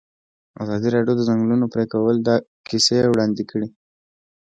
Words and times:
ازادي 0.63 0.87
راډیو 0.95 1.13
د 1.17 1.19
د 1.19 1.21
ځنګلونو 1.29 1.65
پرېکول 1.73 2.15
کیسې 2.67 2.97
وړاندې 3.11 3.43
کړي. 3.51 3.67